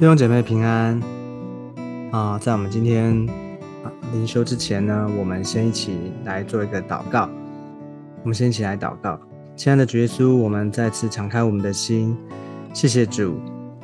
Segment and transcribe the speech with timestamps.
[0.00, 0.98] 弟兄姐妹平安
[2.10, 2.38] 啊！
[2.38, 3.14] 在我们今天
[4.14, 5.94] 灵修之前呢，我们先一起
[6.24, 7.28] 来做一个祷告。
[8.22, 9.20] 我们先一起来祷告，
[9.54, 12.16] 亲爱的主耶稣，我们再次敞开我们的心，
[12.72, 13.38] 谢谢主。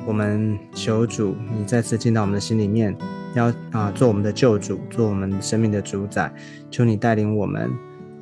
[0.07, 2.97] 我们求主，你再次进到我们的心里面，
[3.35, 6.33] 要啊做我们的救主，做我们生命的主宰。
[6.71, 7.71] 求你带领我们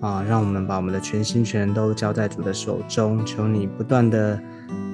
[0.01, 3.25] 啊，让我们把我们的全心全都交在主的手中。
[3.25, 4.37] 求你不断的。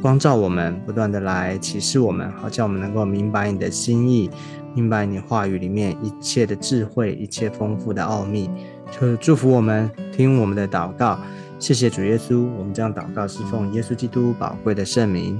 [0.01, 4.29] 光照我们，不断的来启示我们，好叫我们能够明白你的心意，
[4.73, 8.49] 明白你话语里面一切的智慧，一切丰富的奥秘。
[8.89, 11.19] 就祝福我们，听我们的祷告。
[11.59, 15.39] 谢谢主耶稣，我们这样祷告是奉耶稣基督宝贵的圣名。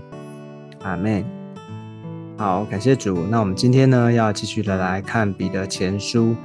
[0.84, 1.26] 阿门。
[2.38, 3.26] 好，感谢主。
[3.30, 6.36] 那我们今天呢，要继续的来看彼得前书。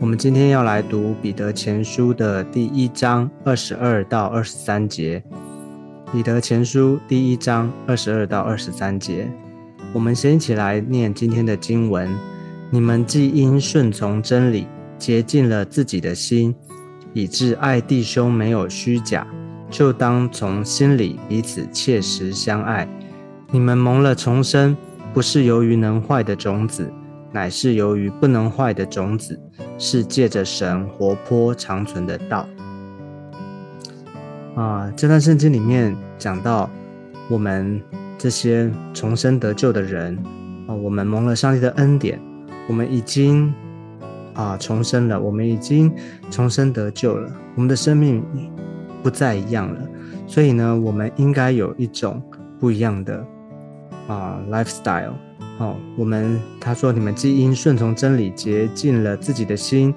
[0.00, 5.22] 我们今天要来读彼得前书的第一章二十二到二十三节。
[6.12, 9.30] 彼得前书第一章二十二到二十三节，
[9.92, 12.10] 我们先一起来念今天的经文。
[12.68, 14.66] 你们既因顺从真理，
[14.98, 16.52] 洁净了自己的心，
[17.12, 19.24] 以致爱弟兄没有虚假，
[19.70, 22.88] 就当从心里彼此切实相爱。
[23.52, 24.76] 你们蒙了重生，
[25.14, 26.92] 不是由于能坏的种子，
[27.30, 29.40] 乃是由于不能坏的种子，
[29.78, 32.48] 是借着神活泼长存的道。
[34.60, 36.68] 啊，这段圣经里面讲到，
[37.30, 37.80] 我们
[38.18, 40.14] 这些重生得救的人
[40.68, 42.20] 啊，我们蒙了上帝的恩典，
[42.68, 43.50] 我们已经
[44.34, 45.90] 啊重生了，我们已经
[46.30, 48.22] 重生得救了，我们的生命
[49.02, 49.80] 不再一样了。
[50.26, 52.22] 所以呢，我们应该有一种
[52.58, 53.24] 不一样的
[54.08, 55.14] 啊 lifestyle。
[55.56, 59.94] 好，我们他说，你们基因顺从真理，洁净了自己的心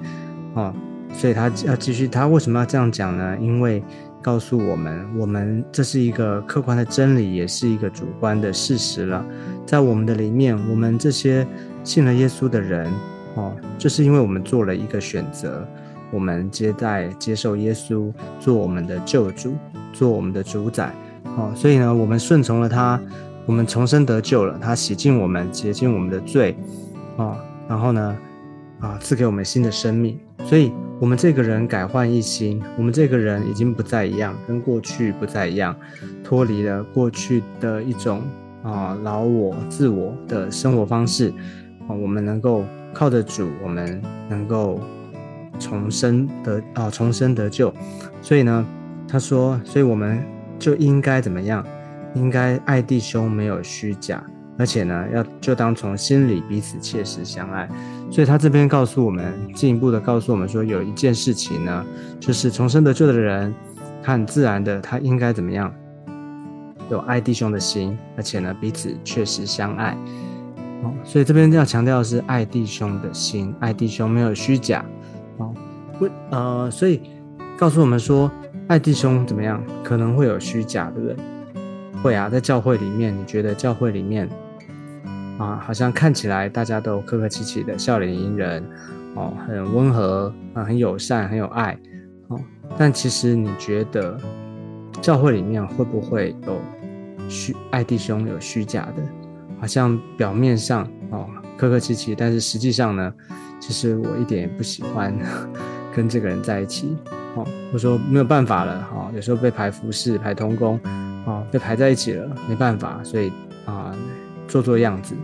[0.56, 0.73] 啊，
[1.11, 3.38] 所以他要继续，他为什么要这样讲呢？
[3.41, 3.84] 因为
[4.23, 9.23] 告诉我们，我们这是一个客观的真理，也是一个主观的事实了。
[9.66, 11.45] 在我们的里面，我们这些
[11.84, 12.89] 信了耶稣的人，
[13.35, 15.67] 哦，就是因为我们做了一个选择，
[16.09, 19.56] 我们接待、接受耶稣做我们的救主，
[19.91, 20.95] 做我们的主宰，
[21.38, 22.97] 哦，所以呢，我们顺从了他，
[23.45, 26.56] 我们重生得救了，他洗净我们，洁净我们的罪，
[27.17, 27.35] 哦，
[27.67, 28.17] 然后呢，
[28.79, 30.72] 啊，赐给我们新的生命，所以。
[31.00, 35.76] 我们这个人改换一新，我们这个人已经不再一样，跟过去不再一样，
[36.24, 38.22] 脱离了过去的一种
[38.64, 41.34] 啊老我、自我的生活方式
[41.88, 44.80] 啊，我们能够靠得主，我们能够
[45.59, 47.74] 重生得啊重生得救。
[48.22, 48.66] 所以呢，
[49.06, 50.24] 他说，所以我们
[50.58, 51.66] 就应该怎么样？
[52.16, 54.24] 应该爱弟兄，没有虚假。
[54.58, 57.68] 而且呢，要就当从心里彼此切实相爱，
[58.12, 61.86] 所以他这边告诉我们，进一步的告诉我们说，有一件事情呢，
[62.19, 63.53] 就是重生得救的人，
[64.03, 65.74] 他很自然的，他应该怎么样，
[66.92, 69.97] 有爱弟兄的心，而且呢，彼此确实相爱。
[70.84, 74.86] 哦，所以这边要强调的是爱弟兄的心，爱弟兄没有虚假。
[75.38, 75.52] 哦，
[76.00, 77.02] 为呃，所以
[77.58, 78.30] 告诉我们说，
[78.68, 81.16] 爱弟兄怎么样，可能会有虚假，对不对？
[82.03, 84.30] 会啊，在教会里面，你觉得教会里面？
[85.39, 88.63] 啊，好像看起来大家都客客气气的，笑脸迎人，
[89.16, 91.77] 哦，很温和啊，很友善，很有爱，
[92.27, 92.39] 哦。
[92.77, 94.17] 但其实你觉得
[95.01, 96.61] 教会里面会不会有
[97.27, 99.03] 虚爱弟兄有虚假的？
[99.59, 101.27] 好像表面上哦
[101.57, 103.13] 客客气气，但是实际上呢，
[103.59, 105.17] 其实我一点也不喜欢
[105.95, 106.95] 跟这个人在一起，
[107.35, 110.79] 哦，我说没有办法了，哈，有时候被排服侍、排通工，
[111.25, 113.31] 哦，被排在一起了，没办法，所以。
[114.48, 115.16] 做做样子，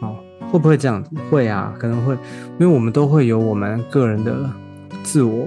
[0.00, 0.16] 哦，
[0.50, 1.10] 会不会这样子？
[1.30, 2.14] 会啊，可能会，
[2.58, 4.50] 因为我们都会有我们个人的
[5.02, 5.46] 自我，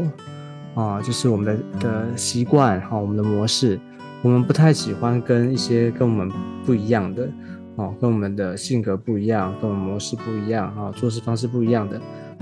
[0.75, 3.79] 啊，就是我们的的习惯，哈，我们的模式，
[4.21, 6.31] 我们不太喜欢跟一些跟我们
[6.65, 7.29] 不一样的，
[7.75, 11.97] 哦，跟我们的性格不一样，跟我们模式不一样，啊，做事方式不一样的，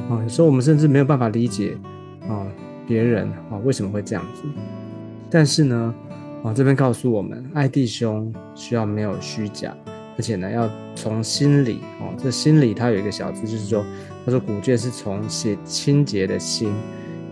[0.10, 1.78] 啊，有时候我们甚至没有办法理解，
[2.28, 2.46] 啊，
[2.88, 4.44] 别人啊为什么会这样子？
[5.30, 5.94] 但是呢，
[6.44, 9.76] 啊，这边告诉我们，爱弟兄需要没有虚假。
[10.18, 13.86] 而且呢，要从心里哦，这心里它有一个小字，就是说，
[14.26, 16.74] 他说古卷是从写清洁的心，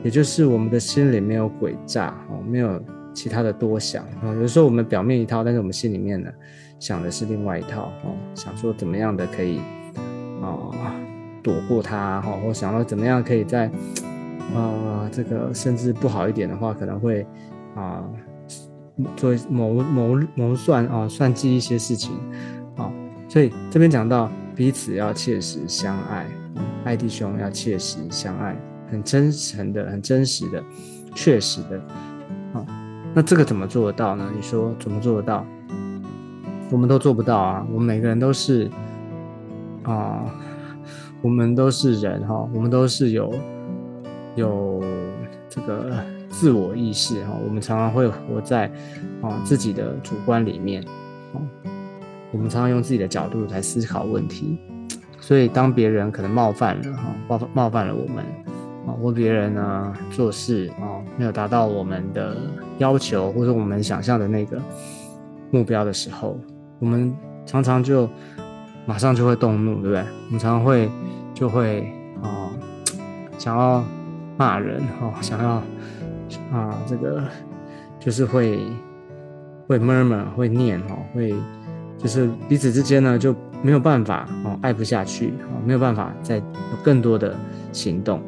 [0.04, 2.82] 也就是我们的心里没有诡诈哦，没有
[3.14, 4.34] 其他的多想啊。
[4.42, 6.30] 有时候我们表面一套，但是我们心里面呢，
[6.78, 9.60] 想的是另外一套哦，想说怎么样的可以
[10.42, 10.94] 啊
[11.42, 13.72] 躲过它哈，或想到怎么样可以在
[14.54, 17.26] 啊这个甚至不好一点的话，可能会
[17.76, 18.04] 啊
[19.16, 22.12] 做谋谋谋算啊算计一些事情。
[23.34, 26.28] 所以这边讲到彼此要切实相爱，
[26.84, 28.56] 爱弟兄要切实相爱，
[28.92, 30.64] 很真诚的、很真实的、
[31.16, 31.78] 确实的。
[32.54, 32.64] 啊，
[33.12, 34.32] 那这个怎么做得到呢？
[34.36, 35.44] 你说怎么做得到？
[36.70, 37.66] 我们都做不到啊！
[37.74, 38.70] 我们每个人都是
[39.82, 40.24] 啊，
[41.24, 43.34] 我们都是人哈，我们都是有
[44.36, 44.84] 有
[45.50, 48.72] 这个自我意识哈，我们常常会活在
[49.24, 50.84] 啊自己的主观里面，
[51.34, 51.42] 啊，
[52.34, 54.60] 我们常常用自己的角度来思考问题，
[55.22, 58.26] 所以当别人可能冒犯了哈，冒冒犯了我们
[58.86, 62.36] 啊，或别人呢做事啊没有达到我们的
[62.80, 64.62] 要求或者我们想象的那个
[65.52, 66.38] 目标的时候，
[66.80, 67.16] 我们
[67.46, 68.10] 常常就。
[68.86, 70.00] 马上就会动怒，对不对？
[70.00, 70.90] 我们常常会
[71.34, 71.90] 就会
[72.22, 72.52] 啊，
[73.40, 73.82] 想要
[74.36, 75.52] 骂人哈，想要
[76.52, 77.24] 啊，这个
[77.98, 78.60] 就是会
[79.70, 81.34] 会 murmur 会念哈，会
[82.04, 86.44] 就是彼此之间呢就没有办法哦，爱不下去啊，没有办法再有
[86.84, 87.34] 更多的
[87.72, 88.22] 行动，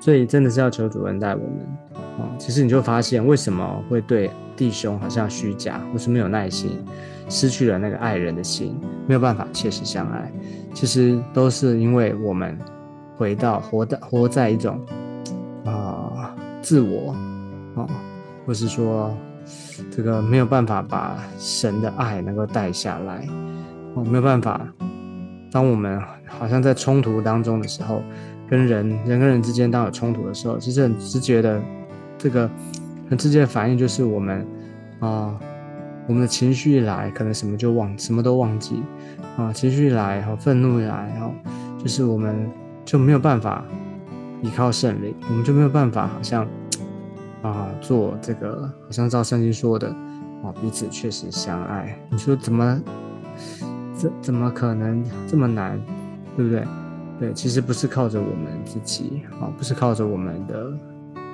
[0.00, 1.60] 所以真的是要求主恩待我们
[2.18, 2.28] 啊。
[2.36, 6.84] 其实你就发现为什么会对弟兄好像虚假或是没有耐心。
[7.32, 8.76] 失去了那个爱人的心，
[9.06, 10.32] 没有办法切实相爱，
[10.74, 12.58] 其实都是因为我们
[13.16, 14.84] 回到活的活在一种
[15.64, 17.14] 啊自我
[17.76, 17.86] 啊，
[18.44, 19.16] 或是说
[19.90, 23.26] 这个没有办法把神的爱能够带下来，
[23.94, 24.60] 哦，没有办法。
[25.50, 28.02] 当我们好像在冲突当中的时候，
[28.48, 31.60] 跟人人跟人之间当有冲突的时候，其实很直觉的
[32.16, 32.48] 这个
[33.08, 34.46] 很直接的反应就是我们
[35.00, 35.38] 啊。
[36.06, 38.82] 我们的情绪一来，可能什么就忘，什么都忘记
[39.36, 39.52] 啊！
[39.52, 41.30] 情绪一来，哈，愤怒一来，哈，
[41.78, 42.50] 就是我们
[42.84, 43.64] 就没有办法
[44.42, 46.44] 依靠圣灵，我们就没有办法，好像
[47.42, 49.88] 啊，做这个，好像照圣经说的
[50.42, 51.98] 啊，彼此确实相爱。
[52.10, 52.82] 你说怎么，
[53.94, 55.80] 怎怎么可能这么难，
[56.36, 56.64] 对不对？
[57.18, 60.72] 对，其实不是靠着我们自己啊，不是靠着我们的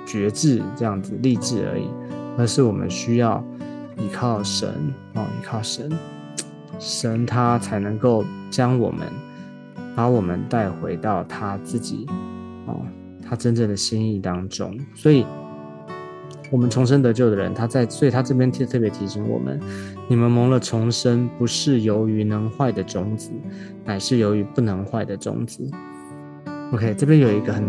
[0.06, 1.88] 觉志这样子励志而已，
[2.38, 3.42] 而是我们需要。
[3.98, 4.68] 依靠神
[5.14, 5.90] 哦，依靠神，
[6.78, 9.06] 神他才能够将我们，
[9.94, 12.06] 把我们带回到他自己
[12.66, 12.84] 哦，
[13.26, 14.78] 他真正的心意当中。
[14.94, 15.24] 所以，
[16.50, 19.60] 我们重生得救的人，他在，所以他这边特特别提醒我们：
[20.08, 23.30] 你们蒙了重生，不是由于能坏的种子，
[23.84, 25.68] 乃是由于不能坏的种子。
[26.72, 27.64] OK，这边有一个很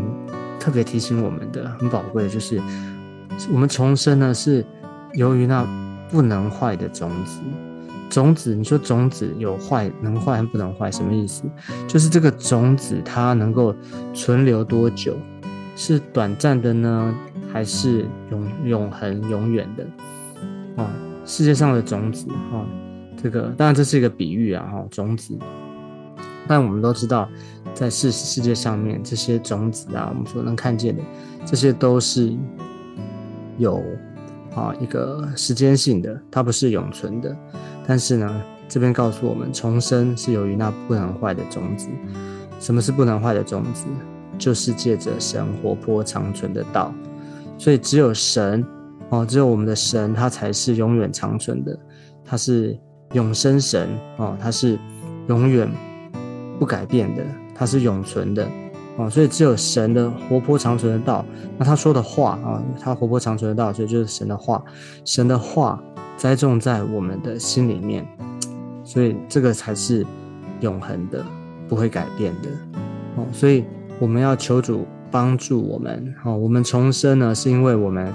[0.59, 2.61] 特别提醒我们的、很宝贵的，就是
[3.51, 4.65] 我们重生呢，是
[5.13, 5.67] 由于那。
[6.09, 7.41] 不能坏的种子，
[8.09, 11.43] 种子，你说种子有坏，能坏还不能坏，什么意思？
[11.85, 13.75] 就是这个种子它能够
[14.13, 15.17] 存留多久？
[15.75, 17.13] 是短暂的呢，
[17.57, 19.83] 还是永永恒、永远的？
[20.75, 20.93] 啊，
[21.25, 22.63] 世界上的种子，哈，
[23.19, 25.35] 这个当然这是一个比喻啊，哈，种子。
[26.47, 27.27] 但我们都知道，
[27.73, 31.01] 在世世界上面这些种子啊，我们所能看见的，
[31.47, 32.31] 这些都是
[33.57, 33.83] 有。
[34.53, 37.35] 啊，一个时间性的，它不是永存的。
[37.87, 41.87] 但是呢，这边告诉我们，重生是由于那不能坏的种子。
[42.59, 43.87] 什么是不能坏的种子？
[44.37, 46.93] 就是借着神活泼长存的道。
[47.57, 48.65] 所以只有神，
[49.09, 51.77] 哦，只有我们的神，他才是永远长存的。
[52.23, 52.77] 他是
[53.13, 54.77] 永生神，哦，他是
[55.27, 55.69] 永远
[56.59, 57.23] 不改变的，
[57.55, 58.47] 他是永存的。
[58.97, 61.23] 哦，所以只有神的活泼长存的道，
[61.57, 64.63] 那他说的话啊，他活泼长存的道，所以就是神的话，
[65.05, 65.81] 神的话
[66.17, 68.05] 栽种在我们的心里面，
[68.83, 70.05] 所以这个才是
[70.61, 71.23] 永恒的，
[71.67, 72.49] 不会改变的。
[73.17, 73.63] 哦，所以
[73.99, 76.13] 我们要求主帮助我们。
[76.23, 78.13] 哦，我们重生呢，是因为我们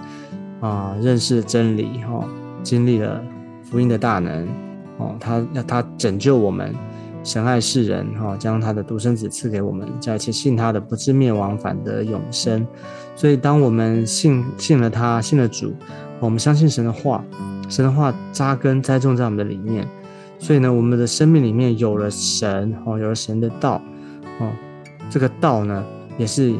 [0.61, 2.27] 啊认识真理，哈，
[2.63, 3.23] 经历了
[3.63, 4.47] 福音的大能，
[4.99, 6.75] 哦，他要他拯救我们。
[7.25, 12.67] 神爱世人，哈，将他的独生子赐给我们，叫一切信他的不至灭亡，反得永生。
[13.15, 15.73] 所以，当我们信信了他，信了主，
[16.19, 17.25] 我们相信神的话，
[17.69, 19.87] 神的话扎根栽种在我们的里面。
[20.41, 23.81] 所以呢，我们的生命里面有了神，哦，有了神的道，
[24.41, 24.51] 哦，
[25.09, 25.85] 这个道呢，
[26.19, 26.53] 也是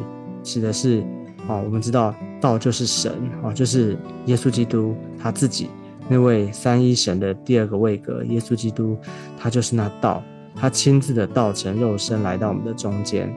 [0.43, 1.01] 指的是，
[1.47, 5.69] 啊，我们知道道就是神，啊，就是耶稣基督他自己
[6.09, 8.97] 那位三一神的第二个位格，耶稣基督，
[9.39, 10.21] 他就是那道。
[10.55, 13.27] 他亲自的道成肉身来到我们的中间，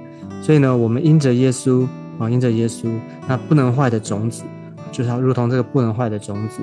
[0.42, 1.86] 所以呢，我们因着耶稣
[2.18, 2.90] 啊，因着耶稣，
[3.26, 4.42] 那不能坏的种子，
[4.92, 6.60] 就是要如同这个不能坏的种子，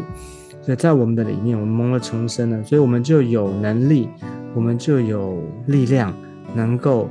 [0.61, 4.07] 所以在我们的里面，我们蒙了重生了，所以我们就有能力，
[4.53, 6.13] 我们就有力量，
[6.53, 7.09] 能够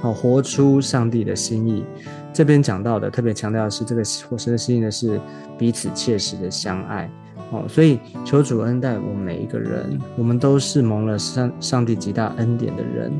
[0.00, 1.84] 好活出上帝的心意。
[2.32, 5.20] 这边讲到的特别强调的是，这个活生的心意呢，是
[5.58, 7.10] 彼此切实的相爱。
[7.52, 13.12] 哦，所以求主恩待我们每一个人，我们都是蒙了上上帝极大恩典的人，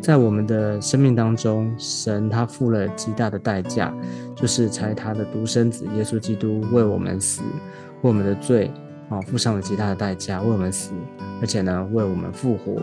[0.00, 3.94] 在我们的生命当中，神他付了极大的代价，
[4.34, 7.42] 就是才他的独生子耶稣基督为我们死，
[8.02, 8.72] 为我们的罪
[9.08, 10.92] 啊，付上了极大的代价为我们死，
[11.40, 12.74] 而且呢，为我们复活，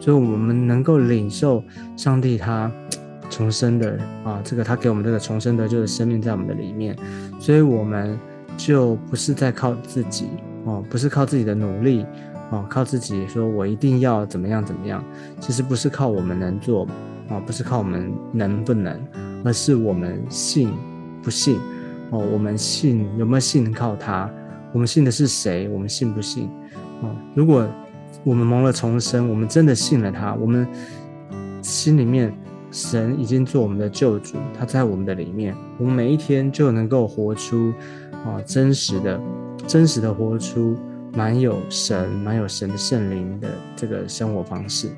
[0.00, 1.62] 所以我们能够领受
[1.96, 2.70] 上帝他
[3.28, 6.96] 重生的啊，这个他给我们这个重生的，就是生命在我们的里面，
[7.38, 8.18] 所以我们
[8.56, 10.28] 就不是在靠自己
[10.64, 12.06] 哦，不是靠自己的努力
[12.50, 15.04] 哦，靠自己说我一定要怎么样怎么样，
[15.40, 16.86] 其实不是靠我们能做
[17.28, 18.98] 啊，不是靠我们能不能，
[19.44, 20.72] 而是我们信
[21.22, 21.58] 不信。
[22.10, 24.30] 哦，我们信有没有信靠他？
[24.76, 25.70] 我们信的是谁？
[25.70, 26.50] 我们信不信？
[27.00, 27.66] 啊，如果
[28.24, 30.68] 我们蒙了重生，我们真的信了他，我们
[31.62, 32.30] 心里面
[32.70, 37.72] 神已经做我们的救主，他在我们的里面，我们每一天就能够活出
[38.12, 39.18] 啊真实的、
[39.66, 40.76] 真实的活出
[41.14, 44.90] 满有神、满有神的圣灵的这个生活方式。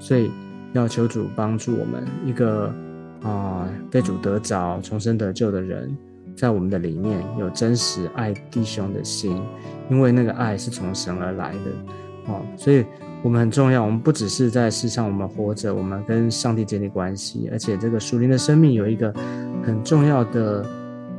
[0.00, 0.28] 所以
[0.72, 2.74] 要求主帮助我们，一个
[3.22, 5.96] 啊被主得着、重生得救的人。
[6.36, 9.40] 在我们的里面有真实爱弟兄的心，
[9.88, 12.84] 因为那个爱是从神而来的，哦，所以
[13.22, 13.84] 我们很重要。
[13.84, 19.14] 我们不只是在世上我们活着，我们跟上帝建立关系，而且这个属灵的生命有一个
[19.62, 20.66] 很重要的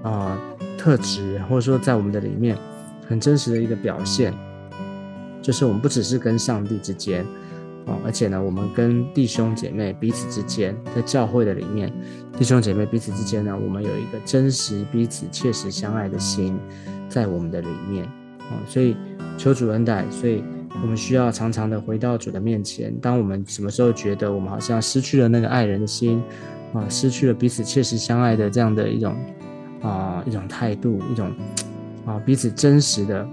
[0.03, 0.37] 啊
[0.77, 2.57] 特质，或者说在我们的里面
[3.07, 4.33] 很真实的一个表现，
[5.41, 7.25] 就是我们不只是跟上帝之间。
[7.85, 11.93] 哦，而且呢，我们跟弟兄姐妹彼此之间，在教会的里面，
[12.35, 16.57] 弟兄姐妹彼此之间呢，我们有一个真实彼此切实相爱的心，
[17.07, 18.03] 在我们的里面。
[18.05, 18.95] 哦，所以
[19.37, 20.43] 求主恩待，所以
[20.81, 22.91] 我们需要常常的回到主的面前。
[22.99, 26.23] 当我们什么时候觉得我们好像失去了那个爱人的心，
[26.73, 29.15] 啊，失去了彼此切实相爱的这样的一种
[29.81, 31.31] 啊一种态度，一种
[32.03, 33.27] 啊彼此真实的、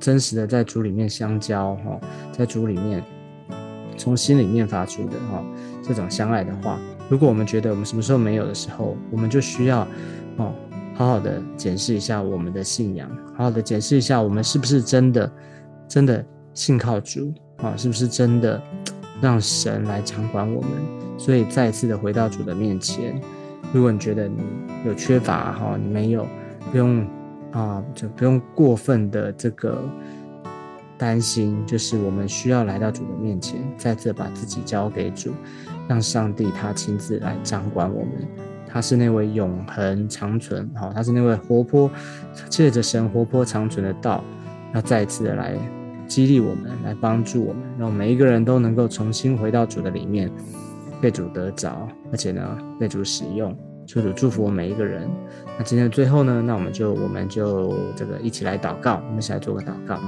[0.00, 2.00] 真实的在主里面相交，哈，
[2.32, 3.04] 在主里面。
[4.02, 5.44] 从心里面发出的哈，
[5.80, 6.76] 这种相爱的话，
[7.08, 9.86] 如果我们觉得我们什么时候没有的时候，我们就需要
[10.38, 10.52] 哦，
[10.96, 15.32] 好好的检视一下我们的信仰，好好的检视一下我们是不是真的
[15.86, 18.60] 真的信靠主啊，是不是真的
[19.20, 20.70] 让神来掌管我们？
[21.16, 23.20] 所以再次的回到主的面前，
[23.72, 24.42] 如果你觉得你
[24.84, 26.26] 有缺乏哈，你没有，
[26.72, 27.06] 不用
[27.52, 29.80] 啊，就不用过分的这个。
[31.02, 35.32] 担心就是我们需要来到主的面前，再次把自己交给主，
[35.88, 38.12] 让上帝他亲自来掌管我们。
[38.68, 41.90] 他是那位永恒长存，好，他是那位活泼，
[42.48, 44.22] 借着神活泼长存的道，
[44.74, 45.56] 要再次的来
[46.06, 50.30] 激励我们，来帮助我们，让每一个人都能够重新回到主的里面，
[51.00, 53.52] 被主得着，而且呢被主使用。
[53.88, 55.10] 求主祝福我每一个人。
[55.58, 59.98] 那今天的最后呢，那我们就我们就这个一起来祷告，我们一起来做个祷告。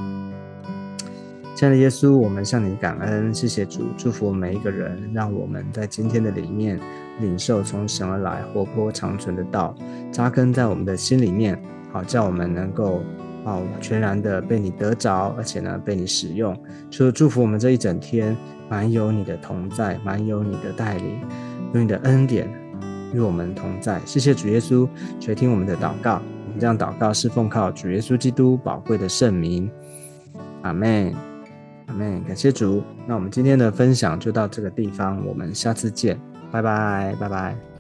[1.65, 6.79] 亲爱的耶稣，我们向你感恩，谢谢主，祝福每一个人，让我们在今天的里面
[7.21, 9.75] 领受从神而来活泼长存的道，
[10.13, 11.59] 扎根在我们的心里面，
[11.91, 13.01] 好叫我们能够
[13.47, 16.55] 啊全然的被你得着，而且呢被你使用。
[16.91, 18.37] 求祝福我们这一整天，
[18.69, 21.19] 满有你的同在，满有你的带领，
[21.73, 22.47] 有你的恩典
[23.15, 23.99] 与我们同在。
[24.05, 24.87] 谢谢主耶稣，
[25.19, 26.21] 垂听我们的祷告。
[26.45, 29.71] 我们这样祷告是奉靠主耶稣基督宝贵的圣名，
[30.61, 31.34] 阿门。
[31.87, 32.83] 阿门，感谢主。
[33.07, 36.19] 那我们今天的分享就到这个地方，我们下次见，
[36.51, 37.74] 拜拜，拜拜。